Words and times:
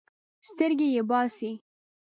سترګې 0.47 0.87
یې 0.95 1.01
باسي. 1.09 1.51